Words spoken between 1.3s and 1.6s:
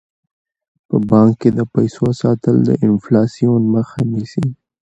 کې د